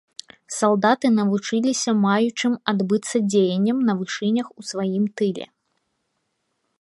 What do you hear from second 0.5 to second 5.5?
Салдаты навучаліся маючым адбыцца дзеянням на вышынях у сваім тыле.